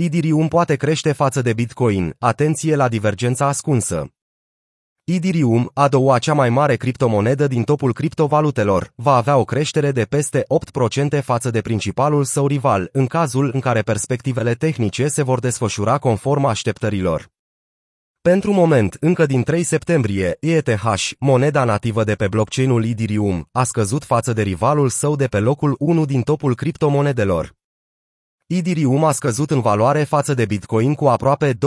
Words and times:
Idirium 0.00 0.48
poate 0.48 0.76
crește 0.76 1.12
față 1.12 1.42
de 1.42 1.52
Bitcoin, 1.52 2.14
atenție 2.18 2.76
la 2.76 2.88
divergența 2.88 3.46
ascunsă. 3.46 4.08
Idirium, 5.04 5.70
a 5.74 5.88
doua 5.88 6.18
cea 6.18 6.34
mai 6.34 6.50
mare 6.50 6.76
criptomonedă 6.76 7.46
din 7.46 7.62
topul 7.62 7.92
criptovalutelor, 7.92 8.92
va 8.94 9.16
avea 9.16 9.36
o 9.36 9.44
creștere 9.44 9.92
de 9.92 10.04
peste 10.04 10.44
8% 11.18 11.22
față 11.22 11.50
de 11.50 11.60
principalul 11.60 12.24
său 12.24 12.46
rival, 12.46 12.88
în 12.92 13.06
cazul 13.06 13.50
în 13.54 13.60
care 13.60 13.82
perspectivele 13.82 14.54
tehnice 14.54 15.08
se 15.08 15.22
vor 15.22 15.38
desfășura 15.38 15.98
conform 15.98 16.44
așteptărilor. 16.44 17.28
Pentru 18.20 18.52
moment, 18.52 18.96
încă 19.00 19.26
din 19.26 19.42
3 19.42 19.62
septembrie, 19.62 20.36
ETH, 20.40 21.10
moneda 21.18 21.64
nativă 21.64 22.04
de 22.04 22.14
pe 22.14 22.28
blockchain-ul 22.28 22.84
Idirium, 22.84 23.48
a 23.52 23.64
scăzut 23.64 24.04
față 24.04 24.32
de 24.32 24.42
rivalul 24.42 24.88
său 24.88 25.16
de 25.16 25.26
pe 25.26 25.38
locul 25.38 25.76
1 25.78 26.04
din 26.04 26.22
topul 26.22 26.54
criptomonedelor. 26.54 27.57
Idirium 28.50 29.04
a 29.04 29.12
scăzut 29.12 29.50
în 29.50 29.60
valoare 29.60 30.04
față 30.04 30.34
de 30.34 30.44
Bitcoin 30.44 30.94
cu 30.94 31.08
aproape 31.08 31.54
25%, 31.54 31.58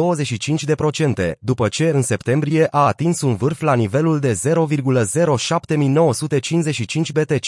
după 1.40 1.68
ce 1.68 1.90
în 1.90 2.02
septembrie 2.02 2.68
a 2.72 2.86
atins 2.86 3.22
un 3.22 3.36
vârf 3.36 3.62
la 3.62 3.74
nivelul 3.74 4.20
de 4.20 4.34
0,07955 4.34 7.12
BTC. 7.12 7.48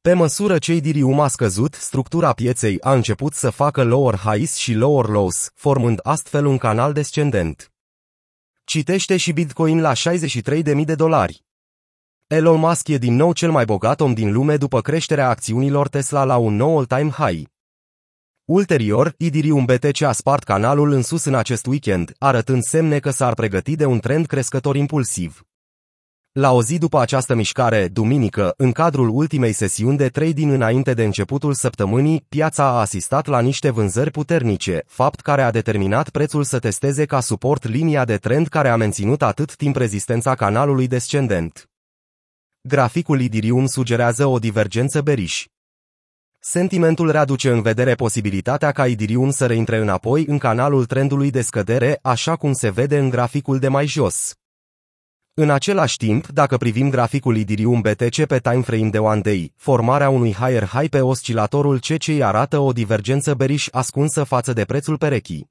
Pe 0.00 0.12
măsură 0.12 0.58
ce 0.58 0.74
Idirium 0.74 1.20
a 1.20 1.28
scăzut, 1.28 1.74
structura 1.74 2.32
pieței 2.32 2.80
a 2.80 2.92
început 2.92 3.34
să 3.34 3.50
facă 3.50 3.82
lower 3.82 4.16
highs 4.16 4.56
și 4.56 4.72
lower 4.72 5.06
lows, 5.06 5.50
formând 5.54 6.00
astfel 6.02 6.46
un 6.46 6.58
canal 6.58 6.92
descendent. 6.92 7.72
Citește 8.64 9.16
și 9.16 9.32
Bitcoin 9.32 9.80
la 9.80 9.92
63.000 9.92 10.84
de 10.84 10.94
dolari. 10.94 11.44
Elon 12.26 12.58
Musk 12.58 12.88
e 12.88 12.98
din 12.98 13.14
nou 13.14 13.32
cel 13.32 13.50
mai 13.50 13.64
bogat 13.64 14.00
om 14.00 14.14
din 14.14 14.32
lume 14.32 14.56
după 14.56 14.80
creșterea 14.80 15.28
acțiunilor 15.28 15.88
Tesla 15.88 16.24
la 16.24 16.36
un 16.36 16.56
nou 16.56 16.78
all-time 16.78 17.10
high. 17.10 17.52
Ulterior, 18.46 19.14
Idirium 19.18 19.64
BTC 19.64 20.02
a 20.02 20.12
spart 20.12 20.42
canalul 20.42 20.92
în 20.92 21.02
sus 21.02 21.24
în 21.24 21.34
acest 21.34 21.66
weekend, 21.66 22.14
arătând 22.18 22.62
semne 22.62 22.98
că 22.98 23.10
s-ar 23.10 23.34
pregăti 23.34 23.76
de 23.76 23.84
un 23.84 23.98
trend 23.98 24.26
crescător 24.26 24.76
impulsiv. 24.76 25.46
La 26.32 26.52
o 26.52 26.62
zi 26.62 26.78
după 26.78 27.00
această 27.00 27.34
mișcare, 27.34 27.88
duminică, 27.88 28.54
în 28.56 28.72
cadrul 28.72 29.08
ultimei 29.08 29.52
sesiuni 29.52 29.96
de 29.96 30.08
trading 30.08 30.52
înainte 30.52 30.94
de 30.94 31.04
începutul 31.04 31.54
săptămânii, 31.54 32.24
piața 32.28 32.64
a 32.64 32.80
asistat 32.80 33.26
la 33.26 33.40
niște 33.40 33.70
vânzări 33.70 34.10
puternice, 34.10 34.82
fapt 34.86 35.20
care 35.20 35.42
a 35.42 35.50
determinat 35.50 36.10
prețul 36.10 36.44
să 36.44 36.58
testeze 36.58 37.04
ca 37.04 37.20
suport 37.20 37.68
linia 37.68 38.04
de 38.04 38.16
trend 38.16 38.48
care 38.48 38.68
a 38.68 38.76
menținut 38.76 39.22
atât 39.22 39.56
timp 39.56 39.76
rezistența 39.76 40.34
canalului 40.34 40.86
descendent. 40.86 41.70
Graficul 42.60 43.20
Idirium 43.20 43.66
sugerează 43.66 44.26
o 44.26 44.38
divergență 44.38 45.00
beriș. 45.00 45.46
Sentimentul 46.46 47.10
readuce 47.10 47.50
în 47.50 47.62
vedere 47.62 47.94
posibilitatea 47.94 48.72
ca 48.72 48.86
Idirium 48.86 49.30
să 49.30 49.46
reintre 49.46 49.76
înapoi 49.76 50.24
în 50.26 50.38
canalul 50.38 50.84
trendului 50.84 51.30
de 51.30 51.42
scădere, 51.42 51.98
așa 52.02 52.36
cum 52.36 52.52
se 52.52 52.70
vede 52.70 52.98
în 52.98 53.08
graficul 53.08 53.58
de 53.58 53.68
mai 53.68 53.86
jos. 53.86 54.34
În 55.34 55.50
același 55.50 55.96
timp, 55.96 56.26
dacă 56.26 56.56
privim 56.56 56.90
graficul 56.90 57.36
Idirium 57.36 57.80
BTC 57.80 58.24
pe 58.24 58.38
timeframe 58.38 58.88
de 58.88 58.98
one 58.98 59.20
day, 59.20 59.52
formarea 59.56 60.08
unui 60.08 60.32
higher 60.32 60.64
high 60.64 60.88
pe 60.88 61.00
oscilatorul 61.00 61.78
CCI 61.78 62.20
arată 62.20 62.58
o 62.58 62.72
divergență 62.72 63.34
beriș 63.34 63.68
ascunsă 63.70 64.24
față 64.24 64.52
de 64.52 64.64
prețul 64.64 64.98
perechii. 64.98 65.50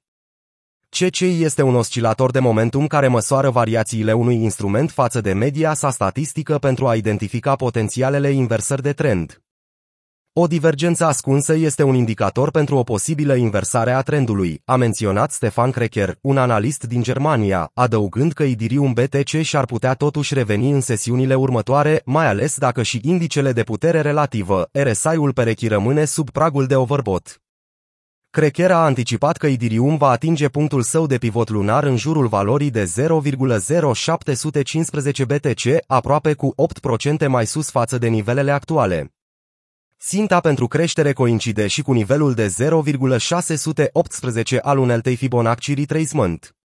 CCI 0.88 1.42
este 1.42 1.62
un 1.62 1.74
oscilator 1.74 2.30
de 2.30 2.38
momentum 2.38 2.86
care 2.86 3.08
măsoară 3.08 3.50
variațiile 3.50 4.12
unui 4.12 4.42
instrument 4.42 4.90
față 4.90 5.20
de 5.20 5.32
media 5.32 5.74
sa 5.74 5.90
statistică 5.90 6.58
pentru 6.58 6.86
a 6.88 6.94
identifica 6.94 7.56
potențialele 7.56 8.30
inversări 8.30 8.82
de 8.82 8.92
trend. 8.92 9.43
O 10.36 10.46
divergență 10.46 11.04
ascunsă 11.04 11.54
este 11.54 11.82
un 11.82 11.94
indicator 11.94 12.50
pentru 12.50 12.76
o 12.76 12.82
posibilă 12.82 13.34
inversare 13.34 13.92
a 13.92 14.00
trendului, 14.00 14.62
a 14.64 14.76
menționat 14.76 15.32
Stefan 15.32 15.70
Krecker, 15.70 16.18
un 16.20 16.36
analist 16.36 16.84
din 16.84 17.02
Germania, 17.02 17.70
adăugând 17.74 18.32
că 18.32 18.42
Idirium 18.42 18.92
BTC 18.92 19.28
și-ar 19.40 19.64
putea 19.64 19.94
totuși 19.94 20.34
reveni 20.34 20.70
în 20.70 20.80
sesiunile 20.80 21.34
următoare, 21.34 22.02
mai 22.04 22.26
ales 22.26 22.58
dacă 22.58 22.82
și 22.82 23.00
indicele 23.02 23.52
de 23.52 23.62
putere 23.62 24.00
relativă, 24.00 24.68
RSI-ul 24.72 25.32
perechii 25.32 25.68
rămâne 25.68 26.04
sub 26.04 26.30
pragul 26.30 26.66
de 26.66 26.76
overbot. 26.76 27.42
Krecker 28.30 28.70
a 28.70 28.84
anticipat 28.84 29.36
că 29.36 29.46
Idirium 29.46 29.96
va 29.96 30.08
atinge 30.08 30.48
punctul 30.48 30.82
său 30.82 31.06
de 31.06 31.18
pivot 31.18 31.48
lunar 31.48 31.84
în 31.84 31.96
jurul 31.96 32.26
valorii 32.26 32.70
de 32.70 32.84
0,0715 32.84 32.88
BTC, 35.26 35.84
aproape 35.86 36.32
cu 36.32 36.54
8% 37.24 37.26
mai 37.26 37.46
sus 37.46 37.70
față 37.70 37.98
de 37.98 38.08
nivelele 38.08 38.50
actuale. 38.50 39.14
Ținta 40.06 40.40
pentru 40.40 40.66
creștere 40.66 41.12
coincide 41.12 41.66
și 41.66 41.82
cu 41.82 41.92
nivelul 41.92 42.34
de 42.34 42.48
0,618 42.48 44.58
al 44.58 44.78
uneltei 44.78 45.16
Fibonacci 45.16 45.74
retracement. 45.74 46.56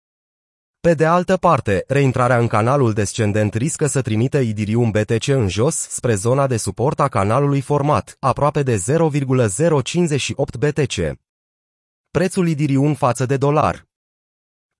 Pe 0.79 0.93
de 0.93 1.05
altă 1.05 1.37
parte, 1.37 1.83
reintrarea 1.87 2.37
în 2.37 2.47
canalul 2.47 2.93
descendent 2.93 3.53
riscă 3.53 3.85
să 3.85 4.01
trimită 4.01 4.39
Idirium 4.39 4.91
BTC 4.91 5.27
în 5.27 5.47
jos 5.47 5.75
spre 5.75 6.15
zona 6.15 6.47
de 6.47 6.57
suport 6.57 6.99
a 6.99 7.07
canalului 7.07 7.61
format, 7.61 8.15
aproape 8.19 8.63
de 8.63 8.75
0,058 8.75 10.57
BTC. 10.57 10.95
Prețul 12.11 12.47
Idirium 12.47 12.93
față 12.93 13.25
de 13.25 13.37
dolar 13.37 13.88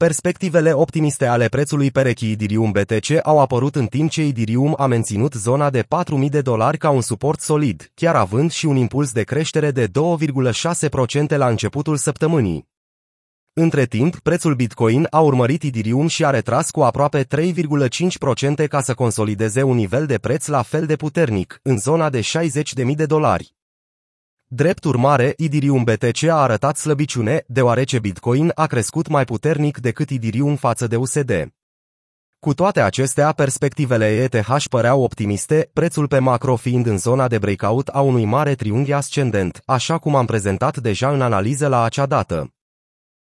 Perspectivele 0.05 0.71
optimiste 0.71 1.25
ale 1.25 1.47
prețului 1.47 1.91
perechii 1.91 2.31
Idirium 2.31 2.71
BTC 2.71 3.05
au 3.23 3.39
apărut 3.39 3.75
în 3.75 3.85
timp 3.85 4.09
ce 4.09 4.25
Idirium 4.25 4.75
a 4.77 4.85
menținut 4.85 5.33
zona 5.33 5.69
de 5.69 5.83
4.000 5.83 6.29
de 6.29 6.41
dolari 6.41 6.77
ca 6.77 6.89
un 6.89 7.01
suport 7.01 7.39
solid, 7.39 7.91
chiar 7.93 8.15
având 8.15 8.51
și 8.51 8.65
un 8.65 8.75
impuls 8.75 9.11
de 9.11 9.23
creștere 9.23 9.71
de 9.71 9.87
2,6% 9.87 11.35
la 11.35 11.47
începutul 11.47 11.97
săptămânii. 11.97 12.67
Între 13.53 13.85
timp, 13.85 14.19
prețul 14.19 14.55
Bitcoin 14.55 15.07
a 15.09 15.19
urmărit 15.19 15.63
Idirium 15.63 16.07
și 16.07 16.25
a 16.25 16.29
retras 16.29 16.69
cu 16.71 16.81
aproape 16.81 17.23
3,5% 17.23 18.67
ca 18.67 18.81
să 18.81 18.93
consolideze 18.93 19.63
un 19.63 19.75
nivel 19.75 20.05
de 20.05 20.17
preț 20.17 20.47
la 20.47 20.61
fel 20.61 20.85
de 20.85 20.95
puternic, 20.95 21.59
în 21.63 21.77
zona 21.77 22.09
de 22.09 22.19
60.000 22.19 22.95
de 22.95 23.05
dolari. 23.05 23.57
Drept 24.51 24.83
urmare, 24.83 25.33
Idirium 25.37 25.83
BTC 25.83 26.23
a 26.23 26.41
arătat 26.41 26.77
slăbiciune, 26.77 27.43
deoarece 27.47 27.99
Bitcoin 27.99 28.51
a 28.55 28.65
crescut 28.65 29.07
mai 29.07 29.25
puternic 29.25 29.77
decât 29.77 30.09
Idirium 30.09 30.55
față 30.55 30.87
de 30.87 30.95
USD. 30.95 31.31
Cu 32.39 32.53
toate 32.53 32.81
acestea, 32.81 33.31
perspectivele 33.31 34.05
ETH 34.05 34.65
păreau 34.69 35.01
optimiste, 35.01 35.69
prețul 35.73 36.07
pe 36.07 36.19
macro 36.19 36.55
fiind 36.55 36.85
în 36.85 36.97
zona 36.97 37.27
de 37.27 37.37
breakout 37.37 37.87
a 37.87 38.01
unui 38.01 38.25
mare 38.25 38.55
triunghi 38.55 38.91
ascendent, 38.91 39.61
așa 39.65 39.97
cum 39.97 40.15
am 40.15 40.25
prezentat 40.25 40.77
deja 40.77 41.11
în 41.11 41.21
analiză 41.21 41.67
la 41.67 41.83
acea 41.83 42.05
dată. 42.05 42.53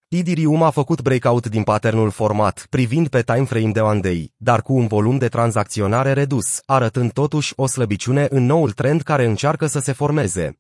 Idirium 0.08 0.62
a 0.62 0.70
făcut 0.70 1.02
breakout 1.02 1.46
din 1.46 1.62
patternul 1.62 2.10
format, 2.10 2.66
privind 2.70 3.08
pe 3.08 3.22
timeframe 3.22 3.70
de 3.70 3.80
one 3.80 4.00
day, 4.00 4.32
dar 4.36 4.62
cu 4.62 4.72
un 4.72 4.86
volum 4.86 5.18
de 5.18 5.28
tranzacționare 5.28 6.12
redus, 6.12 6.60
arătând 6.66 7.12
totuși 7.12 7.52
o 7.56 7.66
slăbiciune 7.66 8.26
în 8.30 8.44
noul 8.44 8.72
trend 8.72 9.02
care 9.02 9.24
încearcă 9.24 9.66
să 9.66 9.78
se 9.78 9.92
formeze. 9.92 10.58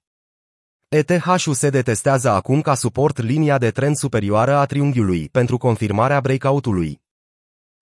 ETH-ul 0.94 1.54
se 1.54 1.70
detestează 1.70 2.30
acum 2.30 2.60
ca 2.60 2.74
suport 2.74 3.20
linia 3.22 3.58
de 3.58 3.70
trend 3.70 3.96
superioară 3.96 4.54
a 4.56 4.64
triunghiului 4.64 5.28
pentru 5.28 5.58
confirmarea 5.58 6.20
breakout-ului. 6.20 7.00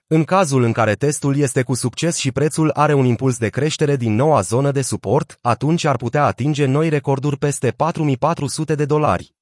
În 0.07 0.25
cazul 0.25 0.63
în 0.63 0.73
care 0.73 0.95
testul 0.95 1.37
este 1.37 1.63
cu 1.63 1.75
succes 1.75 2.17
și 2.17 2.33
prețul 2.33 2.71
are 2.71 2.95
un 2.95 3.05
impuls 3.05 3.39
de 3.39 3.49
creștere 3.49 3.97
din 3.97 4.15
noua 4.15 4.41
zonă 4.41 4.71
de 4.71 4.83
suport, 4.83 5.39
atunci 5.41 5.85
ar 5.85 5.97
putea 5.97 6.25
atinge 6.25 6.65
noi 6.65 6.89
recorduri 6.89 7.39
peste 7.39 7.71
4400 7.71 8.75
de 8.75 8.85
dolari. 8.85 9.35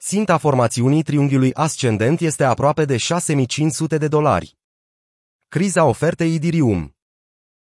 Ținta 0.00 0.36
formațiunii 0.36 1.02
triunghiului 1.02 1.54
ascendent 1.54 2.20
este 2.20 2.44
aproape 2.44 2.84
de 2.84 2.96
6500 2.96 3.98
de 3.98 4.08
dolari. 4.08 4.56
Criza 5.48 5.84
ofertei 5.84 6.34
Idirium 6.34 6.94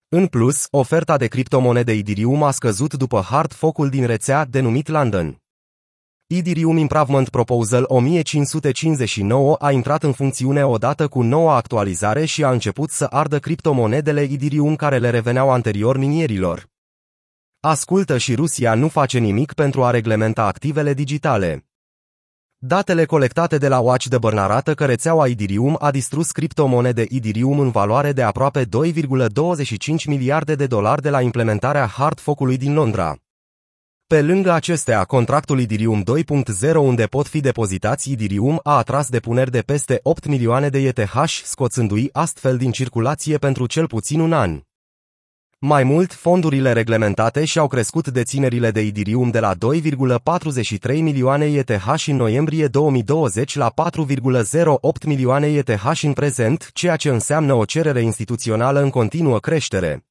în 0.09 0.27
plus, 0.27 0.67
oferta 0.71 1.17
de 1.17 1.27
criptomonede 1.27 1.93
Idirium 1.93 2.43
a 2.43 2.51
scăzut 2.51 2.93
după 2.93 3.21
hard 3.21 3.53
focul 3.53 3.89
din 3.89 4.05
rețea 4.05 4.45
denumit 4.45 4.87
London. 4.87 5.41
Idirium 6.27 6.77
Improvement 6.77 7.29
Proposal 7.29 7.85
1559 7.87 9.55
a 9.59 9.71
intrat 9.71 10.03
în 10.03 10.11
funcțiune 10.11 10.65
odată 10.65 11.07
cu 11.07 11.21
noua 11.21 11.55
actualizare 11.55 12.25
și 12.25 12.43
a 12.43 12.51
început 12.51 12.89
să 12.89 13.03
ardă 13.03 13.39
criptomonedele 13.39 14.23
Idirium 14.23 14.75
care 14.75 14.97
le 14.97 15.09
reveneau 15.09 15.51
anterior 15.51 15.97
minierilor. 15.97 16.67
Ascultă 17.59 18.17
și 18.17 18.35
Rusia 18.35 18.73
nu 18.73 18.87
face 18.87 19.19
nimic 19.19 19.53
pentru 19.53 19.83
a 19.83 19.89
reglementa 19.89 20.45
activele 20.45 20.93
digitale. 20.93 21.65
Datele 22.67 23.05
colectate 23.05 23.57
de 23.57 23.67
la 23.67 23.79
Watch 23.79 24.05
de 24.05 24.17
Burn 24.17 24.37
arată 24.37 24.73
că 24.73 24.85
rețeaua 24.85 25.27
Idirium 25.27 25.77
a 25.79 25.91
distrus 25.91 26.31
criptomonede 26.31 27.05
Idirium 27.09 27.59
în 27.59 27.69
valoare 27.69 28.11
de 28.11 28.21
aproape 28.21 28.65
2,25 28.65 28.67
miliarde 30.05 30.55
de 30.55 30.65
dolari 30.65 31.01
de 31.01 31.09
la 31.09 31.21
implementarea 31.21 31.85
hard 31.85 32.19
focului 32.19 32.57
din 32.57 32.73
Londra. 32.73 33.15
Pe 34.07 34.21
lângă 34.21 34.51
acestea, 34.51 35.03
contractul 35.03 35.59
Idirium 35.59 36.03
2.0 36.71 36.75
unde 36.75 37.05
pot 37.05 37.27
fi 37.27 37.39
depozitați 37.39 38.11
Idirium 38.11 38.59
a 38.63 38.77
atras 38.77 39.09
depuneri 39.09 39.51
de 39.51 39.61
peste 39.61 39.99
8 40.03 40.27
milioane 40.27 40.69
de 40.69 40.79
ETH, 40.79 41.23
scoțându-i 41.43 42.09
astfel 42.11 42.57
din 42.57 42.71
circulație 42.71 43.37
pentru 43.37 43.65
cel 43.65 43.87
puțin 43.87 44.19
un 44.19 44.33
an. 44.33 44.59
Mai 45.59 45.83
mult, 45.83 46.13
fondurile 46.13 46.73
reglementate 46.73 47.45
și-au 47.45 47.67
crescut 47.67 48.07
deținerile 48.07 48.71
de 48.71 48.81
Idirium 48.81 49.29
de 49.29 49.39
la 49.39 49.53
2,43 49.53 50.99
milioane 50.99 51.45
ETH 51.45 52.03
în 52.05 52.15
noiembrie 52.15 52.67
2020 52.67 53.55
la 53.55 53.73
4,08 53.97 55.05
milioane 55.05 55.47
ETH 55.47 56.01
în 56.01 56.13
prezent, 56.13 56.69
ceea 56.73 56.95
ce 56.95 57.09
înseamnă 57.09 57.53
o 57.53 57.65
cerere 57.65 58.01
instituțională 58.01 58.81
în 58.81 58.89
continuă 58.89 59.39
creștere. 59.39 60.05